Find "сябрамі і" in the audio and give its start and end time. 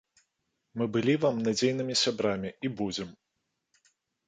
2.05-2.75